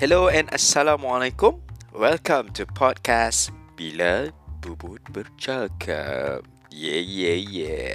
[0.00, 1.60] Hello and Assalamualaikum.
[1.92, 4.32] Welcome to podcast Bila
[4.64, 6.40] Bubut Bercakap.
[6.72, 7.94] Yeah yeah yeah.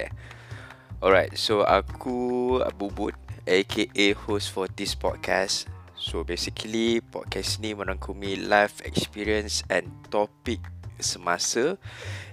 [1.02, 3.18] Alright, so aku Bubut
[3.50, 5.66] aka host for this podcast.
[5.98, 10.62] So basically podcast ni merangkumi life experience and topik
[11.02, 11.74] semasa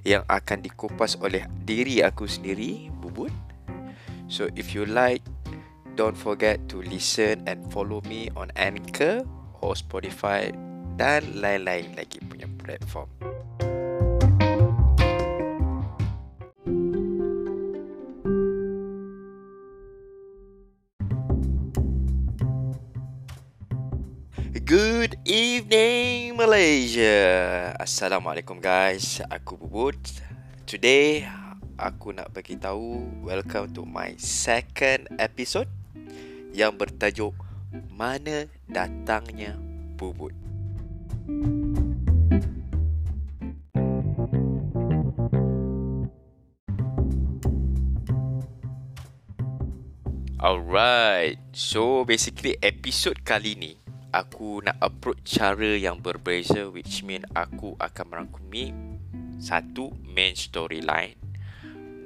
[0.06, 3.34] Yang akan dikupas oleh diri aku sendiri Bubut.
[4.30, 5.26] So if you like
[5.98, 9.26] Don't forget to listen and follow me on Anchor
[9.64, 10.52] or Spotify
[11.00, 13.08] dan lain-lain lagi punya platform.
[24.64, 27.72] Good evening Malaysia.
[27.78, 29.22] Assalamualaikum guys.
[29.30, 30.00] Aku Bubut.
[30.66, 31.30] Today
[31.78, 35.70] aku nak bagi tahu welcome to my second episode
[36.56, 37.43] yang bertajuk
[37.90, 39.58] mana datangnya
[39.98, 40.34] bubut.
[50.44, 53.80] Alright, so basically episode kali ni
[54.12, 58.76] aku nak approach cara yang berbeza which mean aku akan merangkumi
[59.40, 61.16] satu main storyline,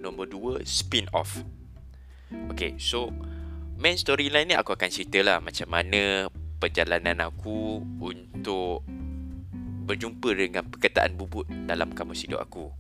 [0.06, 1.42] nombor dua spin off.
[2.54, 3.10] Okay, so
[3.78, 8.82] main storyline ni aku akan cerita lah macam mana perjalanan aku untuk
[9.88, 12.74] berjumpa dengan perkataan bubut dalam kamus hidup aku.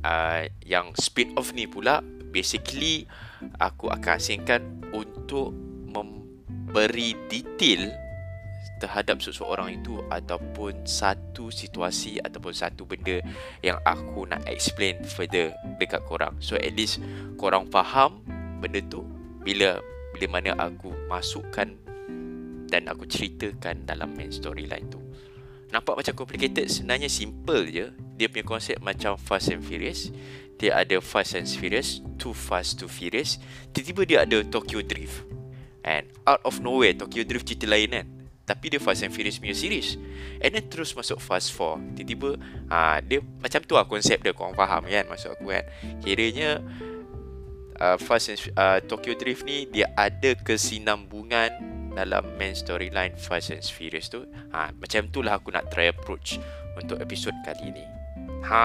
[0.00, 2.00] Uh, yang spin off ni pula
[2.32, 3.04] basically
[3.60, 4.62] aku akan asingkan
[4.96, 5.52] untuk
[5.86, 7.92] memberi detail
[8.80, 13.20] terhadap seseorang itu ataupun satu situasi ataupun satu benda
[13.60, 16.34] yang aku nak explain further dekat korang.
[16.40, 16.98] So at least
[17.36, 18.24] korang faham
[18.58, 19.04] benda tu
[19.44, 19.80] bila
[20.20, 21.72] bila mana aku masukkan
[22.68, 25.00] dan aku ceritakan dalam main storyline tu.
[25.72, 27.88] Nampak macam complicated, sebenarnya simple je.
[28.20, 30.12] Dia punya konsep macam Fast and Furious.
[30.60, 33.40] Dia ada Fast and Furious, Too Fast, Too Furious.
[33.72, 35.24] Tiba-tiba dia ada Tokyo Drift.
[35.80, 38.06] And out of nowhere, Tokyo Drift cerita lain kan.
[38.44, 39.96] Tapi dia Fast and Furious punya series.
[40.44, 41.96] And then terus masuk Fast 4.
[41.96, 42.36] Tiba-tiba,
[42.68, 44.36] ha, dia macam tu lah konsep dia.
[44.36, 45.64] Korang faham kan maksud aku kan.
[46.04, 46.60] Kiranya,
[47.80, 51.50] uh, Fast and uh, Tokyo Drift ni dia ada kesinambungan
[51.96, 54.22] dalam main storyline Fast and Furious tu.
[54.54, 56.38] Ha, macam tu lah aku nak try approach
[56.78, 57.84] untuk episod kali ni.
[58.46, 58.62] Ha.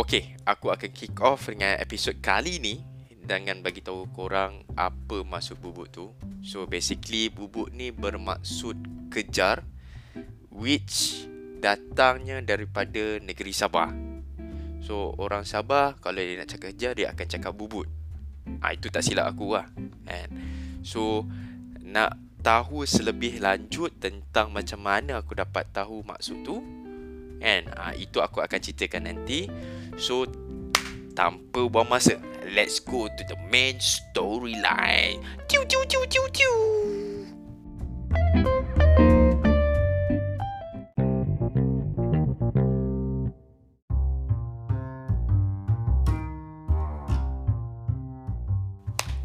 [0.00, 2.82] Okay, aku akan kick off dengan episod kali ni
[3.24, 6.10] dengan bagi tahu korang apa maksud bubuk tu.
[6.40, 9.62] So basically bubuk ni bermaksud kejar
[10.50, 11.26] which
[11.60, 13.92] datangnya daripada negeri Sabah.
[14.80, 17.86] So orang Sabah kalau dia nak cakap kejar dia akan cakap bubut.
[18.64, 19.68] Ah ha, itu tak silap aku lah.
[20.08, 20.30] And
[20.82, 21.28] so
[21.84, 26.64] nak tahu selebih lanjut tentang macam mana aku dapat tahu maksud tu
[27.44, 29.46] and ha, itu aku akan ceritakan nanti.
[30.00, 30.24] So
[31.20, 32.16] tanpa buang masa,
[32.56, 35.20] let's go to the main storyline.
[35.52, 36.52] Tiu tiu tiu tiu tiu.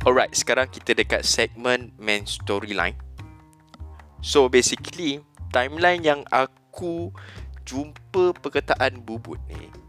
[0.04, 3.00] Alright, sekarang kita dekat segmen main storyline.
[4.20, 5.24] So basically,
[5.56, 7.16] timeline yang aku
[7.64, 9.85] jumpa perkataan bubut ni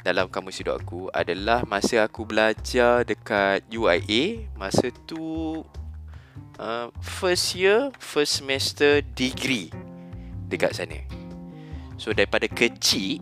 [0.00, 5.60] dalam kamus hidup aku adalah masa aku belajar dekat UIA masa tu
[6.56, 9.68] uh, first year first semester degree
[10.48, 11.00] dekat sana.
[12.00, 13.20] So daripada kecil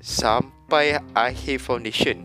[0.00, 2.24] sampai akhir foundation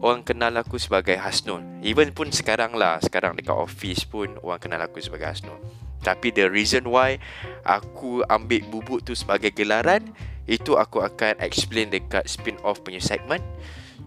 [0.00, 1.64] orang kenal aku sebagai Hasnul.
[1.80, 5.56] Even pun sekarang lah sekarang dekat office pun orang kenal aku sebagai Hasnul.
[6.00, 7.20] Tapi the reason why
[7.64, 10.12] aku ambil bubuk tu sebagai gelaran
[10.50, 13.40] itu aku akan explain dekat spin-off punya segment.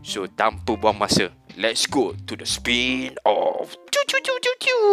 [0.03, 3.79] So, tanpa buang masa, let's go to the spin-off.
[4.59, 4.83] Cu.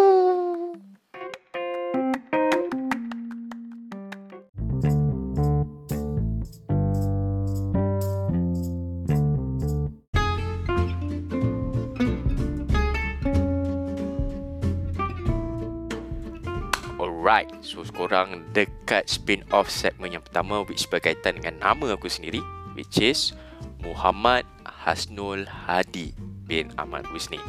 [17.84, 22.40] So korang dekat spin-off segmen yang pertama which berkaitan dengan nama aku sendiri
[22.76, 23.32] which is
[23.80, 26.12] Muhammad Hasnul Hadi
[26.44, 27.40] bin Ahmad Wisni.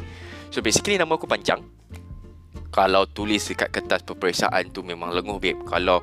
[0.52, 1.64] So basically nama aku panjang.
[2.72, 5.60] Kalau tulis dekat kertas peperiksaan tu memang lenguh babe.
[5.68, 6.00] Kalau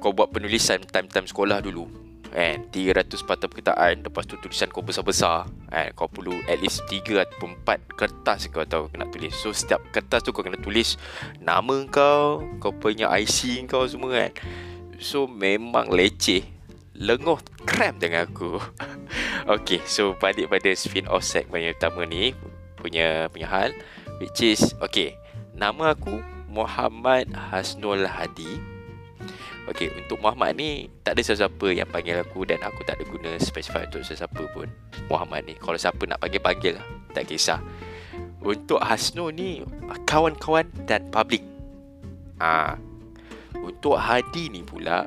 [0.00, 1.88] kau buat penulisan time-time sekolah dulu,
[2.30, 2.66] kan?
[2.70, 5.88] 300 patah perkataan lepas tu tulisan kau besar-besar kan?
[5.92, 9.34] Kau perlu at least 3 atau 4 kertas kau tahu kena tulis.
[9.36, 10.96] So setiap kertas tu kau kena tulis
[11.42, 14.32] nama kau kau punya IC kau semua kan?
[15.02, 16.46] So memang leceh.
[17.00, 18.60] Lenguh kram dengan aku.
[19.50, 22.36] Okay so balik pada spin off segmen yang utama ni
[22.76, 23.74] punya punya hal
[24.22, 25.16] which is okay
[25.56, 28.69] nama aku Muhammad Hasnul Hadi
[29.68, 33.30] Okay, untuk Muhammad ni tak ada sesiapa yang panggil aku dan aku tak ada guna
[33.36, 34.66] specify untuk sesiapa pun
[35.12, 35.54] Muhammad ni.
[35.60, 37.60] Kalau siapa nak panggil-panggil lah, tak kisah.
[38.40, 39.60] Untuk Hasno ni,
[40.08, 41.44] kawan-kawan dan public.
[42.40, 42.80] Ah,
[43.60, 45.04] Untuk Hadi ni pula,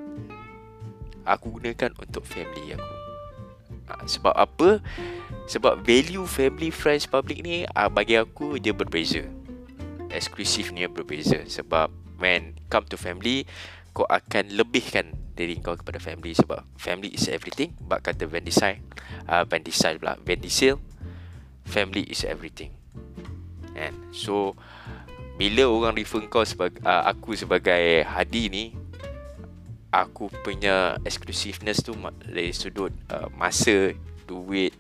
[1.26, 2.94] aku gunakan untuk family aku.
[3.90, 4.80] Ha, sebab apa?
[5.50, 9.26] Sebab value family, friends, public ni ah, bagi aku dia berbeza.
[10.14, 11.42] Eksklusif ni berbeza.
[11.50, 11.90] Sebab
[12.22, 13.50] when come to family,
[13.94, 18.82] kau akan lebihkan diri kau kepada family sebab family is everything bak kata Van Diesel
[19.30, 20.78] uh, Van Diesel pula Van Diesel
[21.68, 22.72] family is everything.
[23.74, 24.54] And so
[25.40, 28.66] bila orang refer kau sebagai uh, aku sebagai Hadi ni
[29.90, 33.94] aku punya exclusiveness tu dari sudut uh, masa
[34.30, 34.74] duit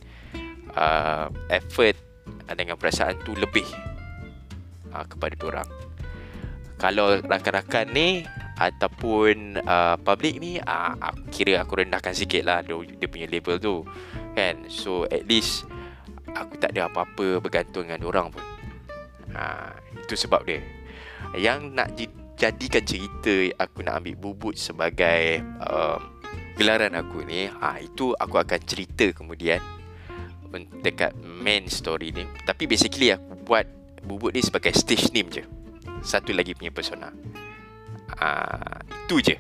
[0.77, 1.98] uh, effort
[2.54, 3.66] dengan perasaan tu lebih
[4.94, 5.69] uh, kepada orang.
[6.77, 8.27] Kalau rakan-rakan ni
[8.63, 13.60] ataupun uh, public ni uh, aku kira aku rendahkan sikit lah dia, dia punya label
[13.60, 13.83] tu
[14.31, 14.56] kan?
[14.71, 15.68] So at least
[16.31, 18.44] aku tak ada apa-apa bergantung dengan orang pun.
[19.36, 20.63] Uh, itu sebab dia.
[21.36, 21.89] Yang nak
[22.39, 26.00] jadikan cerita aku nak ambil bubut sebagai uh,
[26.56, 29.59] gelaran aku ni uh, itu aku akan cerita kemudian
[30.80, 32.24] dekat main story ni.
[32.48, 33.68] Tapi basically aku buat
[34.07, 35.44] bubut ni sebagai stage name je.
[36.04, 37.12] Satu lagi punya persona
[38.19, 39.36] Ah, itu je.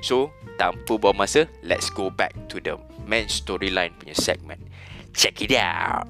[0.00, 4.64] So, tanpa buang masa, let's go back to the main storyline punya segment.
[5.12, 6.08] Check it out.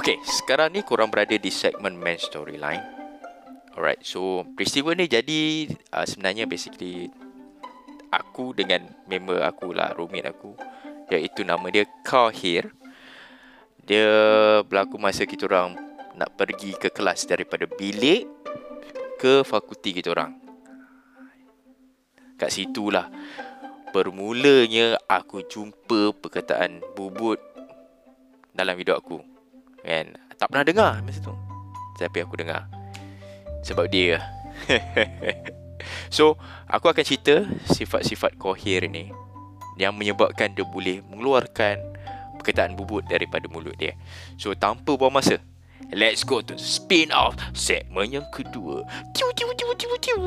[0.00, 2.80] Okay, sekarang ni korang berada di segmen main storyline.
[3.76, 7.12] Alright, so peristiwa ni jadi uh, sebenarnya basically
[8.10, 10.54] aku dengan member aku lah, roommate aku
[11.10, 12.70] iaitu nama dia Kahir.
[13.82, 14.06] Dia
[14.62, 15.74] berlaku masa kita orang
[16.14, 18.28] nak pergi ke kelas daripada bilik
[19.18, 20.38] ke fakulti kita orang.
[22.38, 23.10] Kat situlah
[23.90, 27.42] bermulanya aku jumpa perkataan bubut
[28.54, 29.18] dalam hidup aku.
[29.82, 30.14] Kan?
[30.38, 31.34] Tak pernah dengar masa tu.
[31.98, 32.64] Tapi aku dengar.
[33.66, 34.24] Sebab dia.
[36.12, 36.36] So,
[36.66, 39.12] aku akan cerita sifat-sifat kohir ni
[39.80, 41.80] yang menyebabkan dia boleh mengeluarkan
[42.40, 43.96] perkataan bubut daripada mulut dia.
[44.40, 45.40] So, tanpa buang masa,
[45.92, 48.84] let's go to spin off segmen yang kedua.
[49.12, 50.20] Tiu tiu tiu tiu tiu.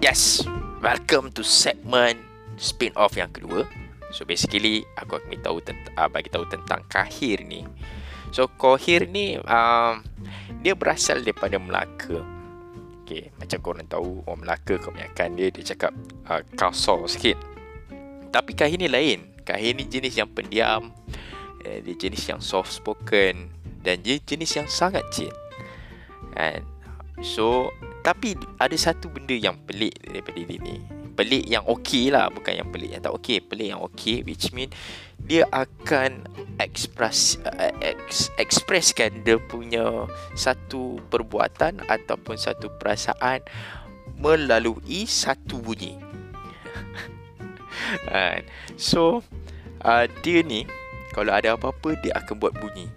[0.00, 0.42] Yes,
[0.80, 2.18] welcome to segment
[2.56, 3.68] spin off yang kedua.
[4.10, 7.62] So basically aku akan tahu tentang uh, bagi tahu tentang Kahir ni.
[8.34, 10.02] So Kahir ni um,
[10.62, 12.22] dia berasal daripada Melaka.
[13.06, 15.92] Okay, macam korang tahu orang Melaka kebanyakan dia dia cakap
[16.26, 17.38] uh, kasar sikit.
[18.30, 19.30] Tapi Kahir ni lain.
[19.42, 20.94] Kahir ni jenis yang pendiam.
[21.60, 23.52] Eh, dia jenis yang soft spoken
[23.84, 25.32] dan dia jenis yang sangat chill.
[26.38, 26.64] And
[27.20, 27.68] so
[28.00, 32.68] tapi ada satu benda yang pelik daripada dia ni pelik yang okey lah bukan yang
[32.72, 34.72] pelik yang tak okey pelik yang okey which mean
[35.28, 36.24] dia akan
[36.56, 43.44] express uh, ex, expresskan dia punya satu perbuatan ataupun satu perasaan
[44.16, 46.00] melalui satu bunyi.
[48.08, 48.40] Uh,
[48.80, 49.20] so
[49.84, 50.64] uh, dia ni
[51.12, 52.88] kalau ada apa-apa dia akan buat bunyi.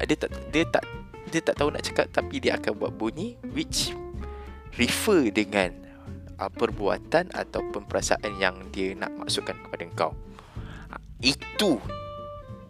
[0.00, 0.88] Uh, dia tak dia tak
[1.28, 3.92] dia tak tahu nak cakap tapi dia akan buat bunyi which
[4.80, 5.83] refer dengan
[6.38, 10.10] perbuatan ataupun perasaan yang dia nak masukkan kepada engkau.
[10.90, 11.78] Uh, itu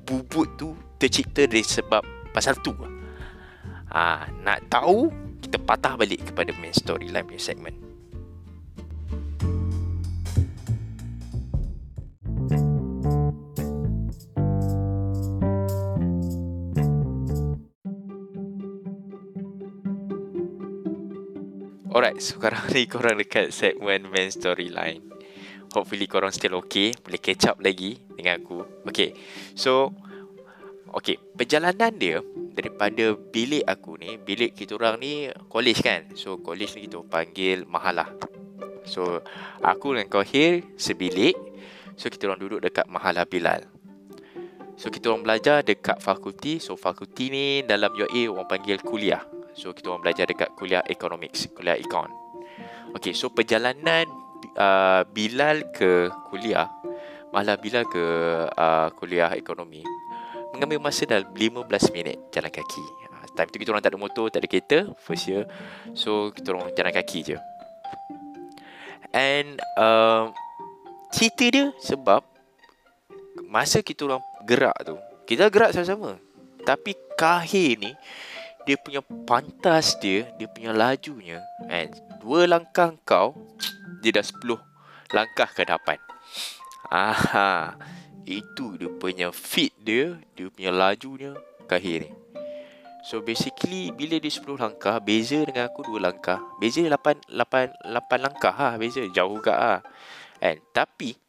[0.05, 2.73] bubut tu tercipta dari sebab pasal tu.
[3.95, 7.84] Uh, nak tahu, kita patah balik kepada main storyline punya segment.
[22.15, 25.03] Alright, sekarang ni korang dekat segmen main storyline.
[25.75, 26.95] Hopefully korang still okay.
[27.03, 28.63] Boleh catch up lagi dengan aku.
[28.87, 29.19] Okay,
[29.59, 29.91] so...
[30.95, 32.23] Okay, perjalanan dia
[32.55, 37.67] daripada bilik aku ni bilik kita orang ni college kan so college ni kita panggil
[37.67, 38.07] mahalah
[38.87, 39.19] so
[39.59, 41.35] aku dengan Kohir sebilik
[41.99, 43.67] so kita orang duduk dekat mahalah Bilal
[44.79, 49.73] so kita orang belajar dekat fakulti so fakulti ni dalam UAE orang panggil kuliah so
[49.73, 52.11] kita orang belajar dekat kuliah economics kuliah econ
[52.95, 54.07] Okay, so perjalanan
[54.55, 56.71] uh, Bilal ke kuliah
[57.35, 58.05] Malah Bilal ke
[58.47, 59.83] uh, kuliah ekonomi
[60.55, 62.85] mengambil masa dalam 15 minit jalan kaki.
[63.11, 65.51] Ha, time tu kita orang tak ada motor, tak ada kereta, first year.
[65.99, 67.37] So kita orang jalan kaki je.
[69.11, 70.31] And uh,
[71.11, 72.23] cerita dia sebab
[73.51, 74.95] masa kita orang gerak tu,
[75.27, 76.23] kita gerak sama-sama.
[76.63, 77.91] Tapi kahir ni
[78.65, 83.37] dia punya pantas dia, dia punya lajunya and dua langkah kau
[84.05, 84.57] dia dah 10
[85.15, 86.01] langkah ke depan.
[86.91, 87.77] Aha.
[88.25, 91.37] Itu dia punya fit dia Dia punya lajunya
[91.69, 92.11] Kahir ni
[93.05, 98.25] So basically Bila dia 10 langkah Beza dengan aku 2 langkah Beza 8, 8, 8
[98.25, 99.75] langkah ha, Beza jauh juga ha.
[100.41, 101.21] And, Tapi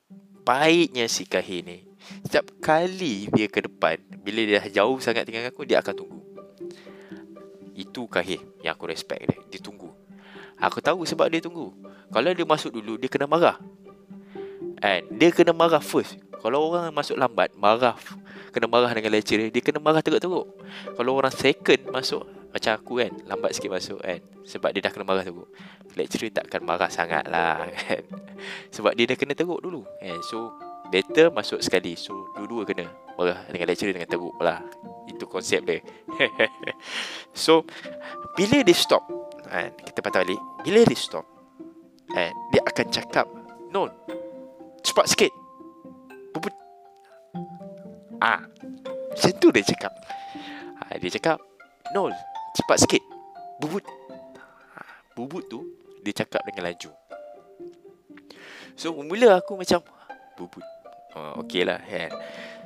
[0.48, 1.84] Baiknya si Kahir ni
[2.24, 6.25] Setiap kali dia ke depan Bila dia jauh sangat dengan aku Dia akan tunggu
[7.76, 9.38] Itu Kahir Yang aku respect dia.
[9.52, 9.92] Dia tunggu.
[10.56, 11.76] Aku tahu sebab dia tunggu.
[12.10, 13.60] Kalau dia masuk dulu Dia kena marah.
[14.80, 16.16] And Dia kena marah first.
[16.40, 18.00] Kalau orang masuk lambat Marah
[18.56, 20.48] Kena marah dengan lecturer Dia kena marah teruk-teruk.
[20.96, 22.24] Kalau orang second masuk
[22.56, 25.52] Macam aku kan Lambat sikit masuk kan Sebab dia dah kena marah teruk.
[26.00, 28.04] Lecturer takkan marah sangat lah kan.
[28.72, 30.16] Sebab dia dah kena teruk dulu kan.
[30.24, 30.56] So
[30.86, 31.98] Better masuk sekali.
[31.98, 32.86] So dua-dua kena
[33.18, 34.62] Marah dengan lecturer dengan teruk lah
[35.06, 35.82] Itu konsep dia
[37.34, 37.66] So
[38.34, 39.06] Bila dia stop
[39.46, 41.26] kan, Kita patah balik Bila dia stop
[42.10, 43.28] kan, Dia akan cakap
[43.70, 43.90] No
[44.82, 45.46] Cepat sikit
[46.36, 46.52] bubut.
[48.20, 48.44] Ah,
[49.16, 49.96] macam tu dia cakap.
[50.84, 51.40] Ha, dia cakap,
[51.96, 52.12] Nol,
[52.60, 53.04] cepat sikit.
[53.64, 53.88] Bubut.
[54.76, 54.82] Ha,
[55.16, 55.64] bubut tu,
[56.04, 56.92] dia cakap dengan laju.
[58.76, 59.80] So, mula aku macam,
[60.36, 60.66] bubut.
[61.16, 61.80] Oh, okey lah.
[61.80, 62.12] Kan?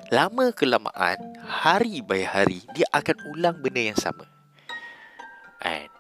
[0.10, 4.26] Lama kelamaan, hari by hari, dia akan ulang benda yang sama.
[5.62, 5.92] And,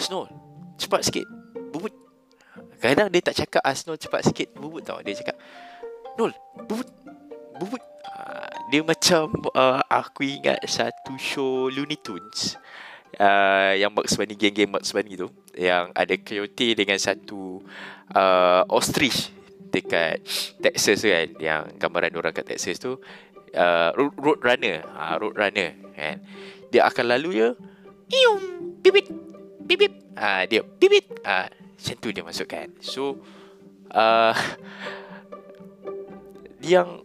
[0.00, 0.32] Asnol,
[0.80, 1.28] cepat sikit.
[1.70, 1.92] Bubut.
[2.80, 4.56] Kadang dia tak cakap Asnol cepat sikit.
[4.56, 5.04] Bubut tau.
[5.04, 5.36] Dia cakap,
[6.20, 6.32] Nol
[6.68, 6.88] Bubut
[7.56, 12.60] Bubut uh, Dia macam uh, Aku ingat Satu show Looney Tunes
[13.20, 17.64] uh, Yang Bugs Bunny Geng-geng Bugs Bunny tu Yang ada coyote Dengan satu
[18.12, 19.32] uh, Ostrich
[19.70, 20.26] Dekat
[20.58, 22.98] Texas kan Yang gambaran orang kat Texas tu
[23.54, 26.16] uh, Road Runner uh, Road Runner kan.
[26.70, 27.48] Dia akan lalu je
[28.10, 28.40] Ium
[28.82, 29.06] Bibit
[29.62, 32.68] Bibit uh, Dia Bibit uh, Macam tu dia masukkan.
[32.82, 33.22] So
[33.94, 34.34] uh,
[36.60, 37.00] yang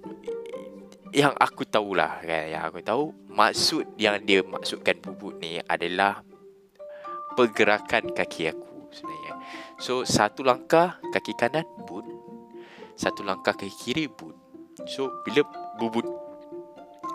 [1.16, 6.20] yang aku tahulah kan yang aku tahu maksud yang dia maksudkan bubut ni adalah
[7.40, 9.34] pergerakan kaki aku sebenarnya.
[9.80, 12.04] So satu langkah kaki kanan boot,
[12.96, 14.36] satu langkah kaki kiri boot.
[14.92, 15.44] So bila
[15.80, 16.08] bubut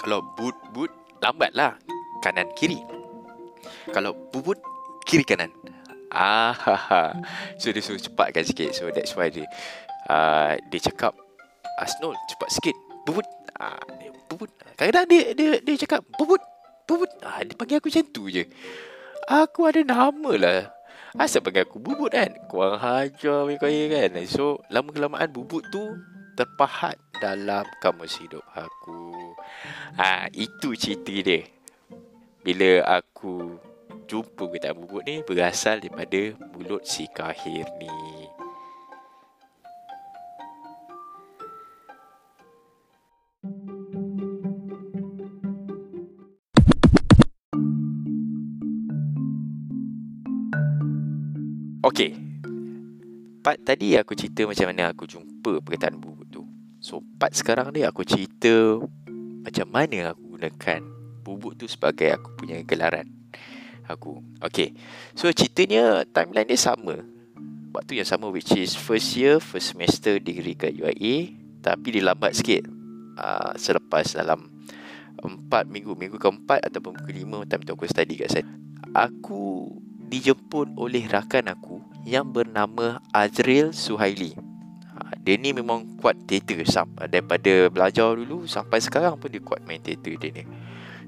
[0.00, 1.76] kalau boot boot lambatlah
[2.25, 2.80] kanan kiri.
[3.92, 4.60] Kalau bubut
[5.04, 5.52] kiri kanan.
[6.10, 7.00] Ah, ha, ha.
[7.54, 8.75] so dia suruh cepatkan sikit.
[8.75, 9.46] So that's why dia
[10.10, 11.14] uh, dia cakap
[11.80, 12.76] Asnul cepat sikit
[13.08, 13.25] Bubut
[13.56, 13.80] ah,
[14.28, 16.44] Bubut Kadang-kadang dia, dia, dia cakap Bubut
[16.84, 18.44] Bubut ah, Dia panggil aku macam tu je
[19.25, 20.79] Aku ada nama lah
[21.19, 22.31] Asal panggil aku bubut kan?
[22.47, 24.11] Kuang hajar kaya kan?
[24.31, 25.83] So lama-kelamaan bubut tu
[26.38, 29.12] Terpahat dalam kamus hidup aku.
[30.00, 31.45] Ha, Itu cerita dia.
[32.40, 33.61] Bila aku
[34.11, 38.20] Jumpa kita bubut ni Berasal daripada Mulut si kahir ni
[52.00, 52.16] Okay
[53.45, 56.49] Part tadi aku cerita macam mana aku jumpa perkataan bubut tu.
[56.80, 58.80] So part sekarang ni aku cerita
[59.45, 60.80] Macam mana aku gunakan
[61.21, 63.04] bubut tu sebagai aku punya gelaran.
[63.85, 64.73] Aku Okay
[65.12, 67.04] So ceritanya timeline dia sama.
[67.76, 72.33] Waktu yang sama which is first year First semester degree kat UIA Tapi dia lambat
[72.33, 72.64] sikit.
[73.21, 74.49] Uh, Selepas dalam
[75.21, 78.57] Empat minggu Minggu keempat Ataupun minggu kelima Time tu aku study kat sana.
[78.97, 79.69] Aku
[80.11, 84.33] dijemput oleh rakan aku yang bernama Azril Suhaili.
[84.90, 86.64] Ha, dia ni memang kuat teater
[87.09, 90.45] daripada belajar dulu sampai sekarang pun dia kuat main teater dia ni.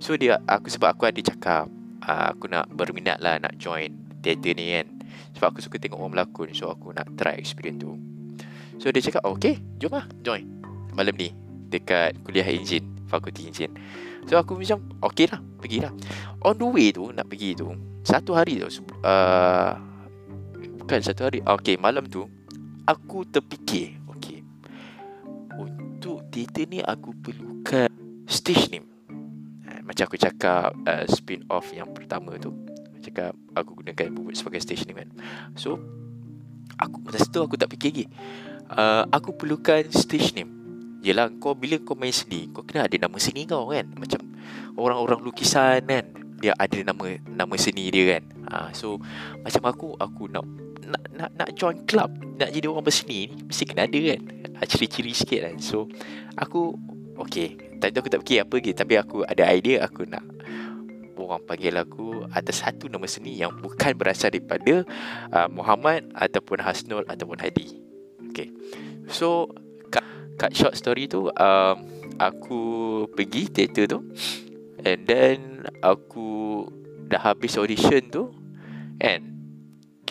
[0.02, 1.70] So dia aku sebab aku ada cakap
[2.04, 4.87] ha, aku nak berminat lah nak join teater ni kan.
[5.38, 7.96] Sebab aku suka tengok orang berlakon so aku nak try experience tu.
[8.82, 10.49] So dia cakap okay jom lah join
[10.92, 11.32] malam ni
[11.72, 13.72] dekat kuliah engine fakulti enjin.
[14.28, 15.92] So aku macam okay lah pergi lah.
[16.44, 17.70] On the way tu nak pergi tu
[18.02, 18.66] satu hari tu
[19.06, 19.72] uh,
[20.92, 21.40] bukan satu hari.
[21.40, 22.28] Okay malam tu
[22.84, 24.44] aku terfikir okay
[25.56, 27.88] untuk teater ni aku perlukan
[28.28, 28.84] stage name.
[29.72, 32.52] Eh, macam aku cakap uh, spin off yang pertama tu
[33.00, 35.11] cakap aku gunakan bubut sebagai stage name kan.
[35.56, 35.80] So
[36.76, 38.06] aku masa tu aku tak fikir lagi.
[38.68, 40.61] Uh, aku perlukan stage name.
[41.00, 44.22] Yelah kau bila kau main seni Kau kena ada nama seni kau kan Macam
[44.78, 46.06] orang-orang lukisan kan
[46.38, 49.02] Dia ada nama nama seni dia kan ha, So
[49.42, 50.46] macam aku Aku nak
[50.86, 54.20] nak, nak nak join club Nak jadi orang berseni ni Mesti kena ada kan?
[54.58, 55.56] Ha, Ciri-ciri sikit kan.
[55.58, 55.88] So
[56.38, 56.74] Aku
[57.12, 57.54] Okay.
[57.78, 60.24] Tadi aku tak fikir apa lagi Tapi aku ada idea Aku nak
[61.14, 64.82] Orang panggil aku Atas satu nama seni Yang bukan berasal daripada
[65.30, 67.78] uh, Muhammad Ataupun Hasnul Ataupun Hadi.
[68.32, 68.50] Okay.
[69.06, 69.52] So
[70.42, 71.76] cut short story tu um,
[72.18, 72.62] aku
[73.14, 74.00] pergi teater tu
[74.82, 76.66] and then aku
[77.06, 78.34] dah habis audition tu
[78.98, 79.31] and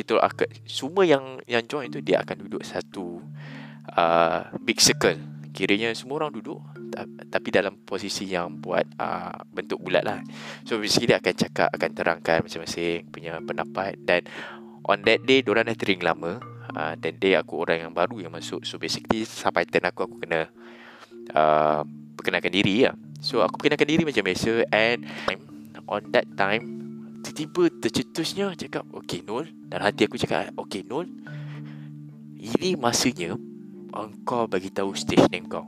[0.01, 3.21] kita akan semua yang yang join tu dia akan duduk satu
[3.93, 5.17] uh, big circle.
[5.53, 6.57] Kiranya semua orang duduk
[7.29, 10.19] tapi dalam posisi yang buat uh, bentuk bulat lah.
[10.65, 13.95] So basically dia akan cakap akan terangkan masing-masing punya pendapat.
[14.01, 14.25] Dan
[14.89, 16.41] on that day diorang dah tering lama.
[16.71, 18.63] Uh, Dan dia aku orang yang baru yang masuk.
[18.63, 20.47] So basically sampai turn aku Aku kena
[21.35, 21.83] uh,
[22.15, 22.95] Perkenalkan diri lah.
[23.19, 24.71] So aku perkenalkan diri macam biasa.
[24.71, 25.03] And
[25.91, 26.80] On that time
[27.21, 29.49] Tiba-tiba tercetusnya Cakap Okay Nul.
[29.69, 31.07] Dan hati aku cakap Okay Nul.
[32.41, 33.37] Ini masanya
[33.91, 35.67] Engkau bagi tahu stage name kau.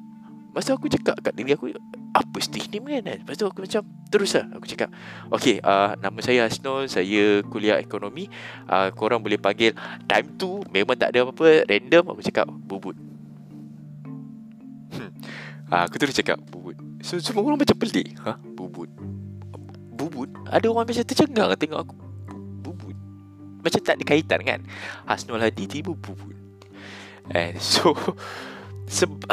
[0.53, 1.73] Masa aku cakap kat diri aku
[2.13, 4.45] Apa stage name kan Lepas tu aku macam Terus lah.
[4.57, 4.89] Aku cakap
[5.33, 8.29] Okay uh, Nama saya Asnol Saya kuliah ekonomi.
[8.65, 9.77] Uh, Korang boleh panggil
[10.09, 10.61] Time tu.
[10.73, 12.03] Memang tak ada apa-apa Random.
[12.13, 12.97] Aku cakap Bubut.
[14.93, 15.09] Hmm.
[15.69, 16.77] uh, Aku terus cakap Bubut.
[17.05, 18.17] So semua orang macam pelik.
[18.25, 18.37] Ha?
[18.53, 18.89] Bubut
[20.13, 21.95] Bubut Ada orang macam tercengang Tengok aku.
[22.61, 22.93] Bubut?
[23.65, 24.59] Macam tak ada kaitan kan?
[25.09, 26.37] Asnol Hadi tiba Bubut.
[27.33, 27.97] And so
[28.85, 29.25] Sebab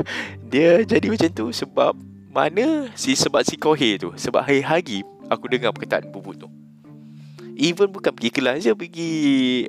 [0.54, 1.98] Dia jadi macam tu Sebab
[2.30, 6.48] Mana si Sebab si Kohei tu Sebab hari-hari Aku dengar perkataan bubut tu.
[7.58, 9.12] Even bukan pergi kelas je Pergi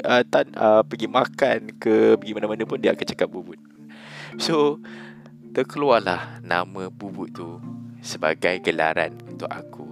[0.06, 3.58] uh, tan, uh, Pergi makan ke Pergi mana-mana pun Dia akan cakap bubut.
[4.38, 4.78] So
[5.52, 7.58] Terkeluarlah Nama bubut tu
[8.00, 9.89] Sebagai gelaran Untuk aku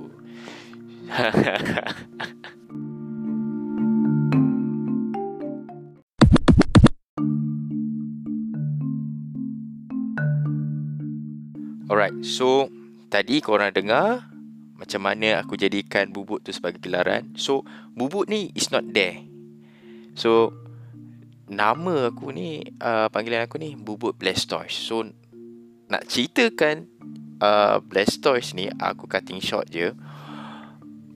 [11.88, 12.68] Alright, so
[13.08, 14.28] tadi korang dengar
[14.78, 17.34] macam mana aku jadikan bubut tu sebagai gelaran.
[17.40, 17.64] So,
[17.96, 19.24] bubut ni is not there.
[20.14, 20.54] So,
[21.48, 24.76] nama aku ni, uh, panggilan aku ni bubut Blastoise.
[24.76, 25.08] So,
[25.88, 26.86] nak ceritakan
[27.42, 29.96] uh, Blastoise ni, aku cutting short je.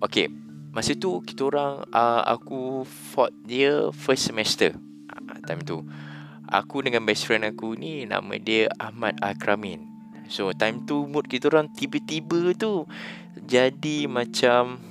[0.02, 0.34] Okay,
[0.74, 4.74] masa tu kita orang, uh, aku fought dia first semester.
[5.14, 5.86] Uh, time tu.
[6.50, 9.86] Aku dengan best friend aku ni, nama dia Ahmad Akramin.
[10.26, 12.90] So time tu mood kita orang tiba-tiba tu
[13.46, 14.82] jadi macam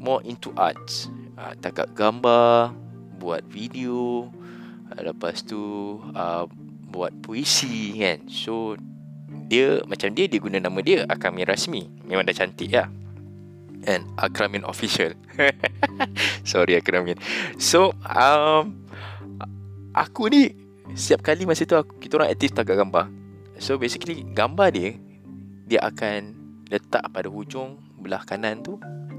[0.00, 1.12] more into arts.
[1.36, 2.72] Uh, takat gambar,
[3.20, 4.32] buat video,
[4.88, 6.48] uh, lepas tu uh,
[6.88, 8.24] buat puisi kan.
[8.32, 8.80] So
[9.52, 12.08] dia macam dia dia guna nama dia Akramin Rasmi.
[12.08, 12.88] Memang dah cantik lah.
[13.86, 15.14] And Akramin Official.
[16.50, 17.16] Sorry Akramin.
[17.62, 18.82] So um,
[19.94, 20.52] aku ni
[20.98, 23.06] setiap kali masa tu aku, kita orang aktif takat gambar.
[23.56, 24.90] So basically gambar dia
[25.64, 26.36] Dia akan
[26.68, 28.76] letak pada hujung belah kanan tu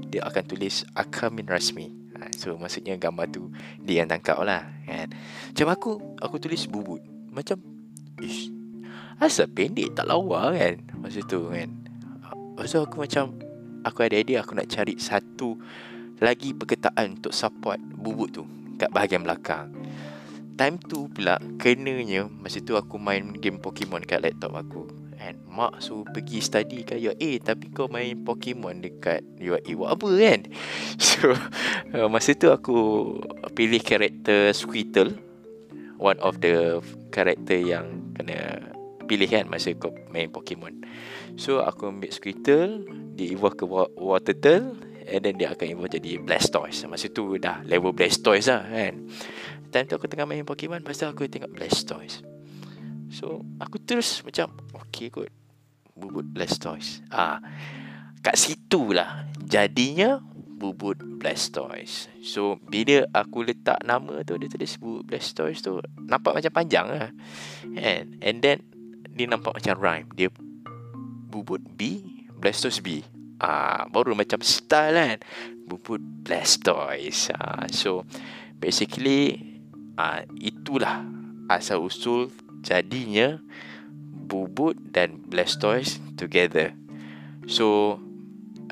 [0.08, 3.50] Dia akan tulis Akramin Rasmi ha, So maksudnya gambar tu
[3.82, 5.10] Dia yang tangkap lah kan?
[5.52, 5.90] Macam aku
[6.22, 7.02] Aku tulis bubut
[7.34, 7.58] Macam
[8.22, 8.54] Ish
[9.18, 11.68] Asal pendek tak lawa kan Masa tu kan
[12.66, 13.34] So aku macam
[13.86, 15.58] Aku ada idea Aku nak cari satu
[16.18, 18.44] Lagi perkataan Untuk support bubut tu
[18.78, 19.74] Kat bahagian belakang.
[20.58, 24.90] Time tu pula kenanya masa tu aku main game Pokemon kat laptop aku.
[25.18, 30.08] And mak suruh pergi study kat UA tapi kau main Pokemon dekat UA buat apa
[30.18, 30.40] kan?
[30.98, 31.30] So
[31.94, 32.78] uh, masa tu aku
[33.54, 35.14] pilih karakter Squirtle
[35.98, 36.82] one of the
[37.14, 38.67] karakter yang kena
[39.08, 40.84] pilih kan masa kau main Pokemon.
[41.40, 42.84] So aku ambil Squirtle
[43.16, 43.64] dia evolve ke
[43.96, 44.76] Water Turtle
[45.08, 46.84] and then dia akan evolve jadi Blastoise.
[46.84, 49.08] Masa tu dah level Blastoise lah kan.
[49.72, 52.20] Time tu aku tengah main Pokemon tu aku tengok Blastoise.
[53.08, 55.32] So aku terus macam Okay kot
[55.96, 57.02] Bubut Blastoise.
[57.08, 57.40] Ah,
[58.18, 60.20] Kat situ lah Jadinya
[60.58, 62.10] Bubut Blastoise.
[62.20, 67.10] So bila aku letak nama tu Dia tulis Bubut Blastoise tu Nampak macam panjang lah
[67.78, 68.58] And, and then
[69.18, 70.08] Dia nampak macam rhyme.
[70.14, 70.30] Dia
[71.28, 72.06] Bubut B
[72.38, 73.02] Blastoise B.
[73.42, 75.18] Ah, baru macam style kan.
[75.66, 77.34] Bubut Blastoise.
[77.34, 78.06] Ah, So
[78.62, 79.42] Basically
[79.98, 81.02] ah, Itulah
[81.50, 82.30] Asal usul
[82.62, 83.42] Jadinya
[84.06, 86.78] Bubut dan Blastoise Together.
[87.50, 87.98] So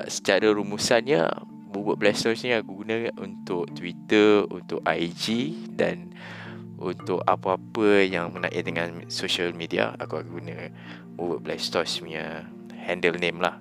[0.07, 1.27] Secara rumusannya
[1.67, 6.15] Bubut Blastoise ni aku guna Untuk Twitter Untuk IG Dan
[6.77, 10.69] Untuk apa-apa yang mengenai dengan social media Aku akan guna
[11.17, 12.45] Bubut Blastoise punya
[12.77, 13.57] Handle name lah.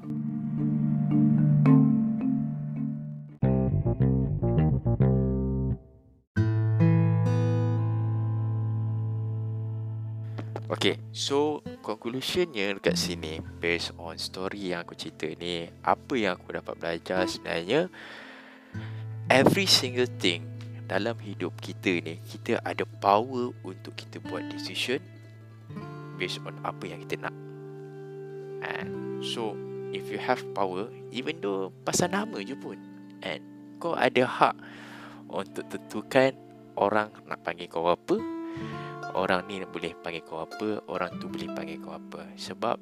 [10.67, 16.59] Okay, so conclusionnya dekat sini based on story yang aku cerita ni, apa yang aku
[16.59, 17.87] dapat belajar sebenarnya
[19.31, 20.56] every single thing
[20.87, 25.03] dalam hidup kita ni, kita ada power untuk kita buat decision
[26.17, 27.35] based on apa yang kita nak.
[28.63, 29.53] And so
[29.91, 32.79] if you have power, even though pasal nama je pun,
[33.27, 33.43] and
[33.83, 34.57] kau ada hak
[35.29, 36.33] untuk tentukan
[36.79, 38.17] orang nak panggil kau apa,
[39.19, 42.31] orang ni boleh panggil kau apa, orang tu boleh panggil kau apa.
[42.39, 42.79] Sebab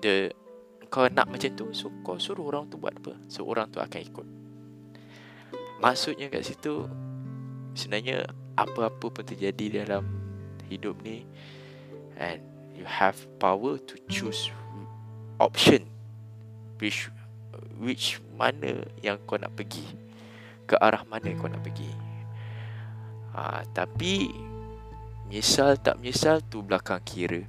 [0.00, 0.32] the
[0.88, 3.12] kau nak macam tu, so kau suruh orang tu buat apa.
[3.28, 4.26] So orang tu akan ikut.
[5.76, 6.88] Maksudnya kat situ
[7.76, 10.02] sebenarnya apa-apa pun terjadi dalam
[10.66, 11.22] hidup ni
[12.16, 14.50] and you have power to choose
[15.36, 15.84] option
[16.80, 17.12] which
[17.76, 19.84] which mana yang kau nak pergi
[20.66, 21.92] ke arah mana kau nak pergi.
[23.36, 24.32] Ha, tapi
[25.26, 27.42] Menyesal tak menyesal tu belakang kira.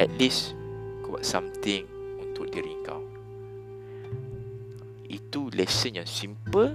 [0.00, 0.56] At least
[1.04, 1.84] Kau buat something
[2.16, 3.04] Untuk diri kau.
[5.04, 6.72] Itu lesson yang simple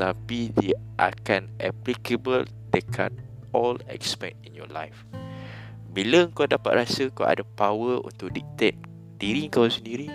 [0.00, 3.12] Tapi dia akan applicable Dekat
[3.52, 5.04] all aspect in your life.
[5.92, 8.80] Bila kau dapat rasa Kau ada power untuk dictate
[9.20, 10.08] Diri kau sendiri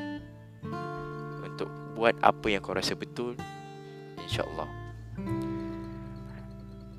[1.45, 3.37] Untuk buat apa yang kau rasa betul
[4.25, 4.65] InsyaAllah.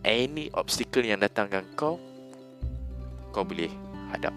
[0.06, 1.98] Any obstacle yang datangkan kau
[3.34, 3.68] kau boleh
[4.14, 4.30] hadap.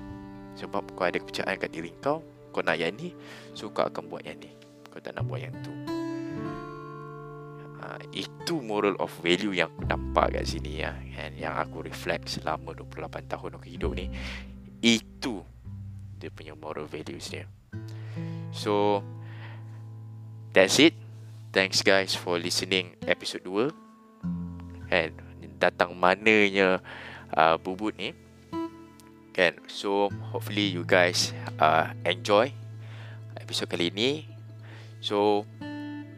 [0.57, 3.13] Sebab kau ada kepercayaan kat diri kau kau nak yang ni
[3.53, 4.49] so kau akan buat yang ni.
[4.89, 5.88] Kau tak nak buat yang tu
[7.89, 12.29] ha, itu moral of value yang aku nampak kat sini ya and yang aku reflect
[12.29, 14.13] selama 28 tahun aku hidup ni.
[14.85, 15.41] Itu
[16.21, 17.49] dia punya moral values dia
[18.51, 19.03] so
[20.53, 20.93] that's it.
[21.49, 23.73] Thanks guys for listening episode 2
[24.93, 25.13] and
[25.57, 26.77] datang mananya
[27.33, 28.13] uh, bubut ni.
[29.33, 32.53] Kan so hopefully you guys uh, enjoy
[33.37, 34.29] episode kali ini.
[35.01, 35.47] So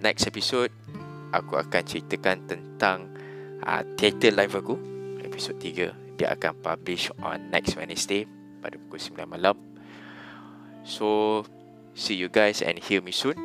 [0.02, 0.74] next episode
[1.32, 3.12] aku akan ceritakan tentang
[3.63, 4.76] uh, theater live aku
[5.24, 8.30] episode 3 dia akan publish on next Wednesday
[8.62, 9.58] pada pukul 9 malam.
[10.86, 11.41] So
[11.98, 13.36] see you guys and hear me soon.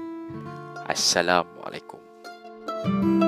[0.87, 1.99] Assalamualaikum.
[2.87, 3.26] thank you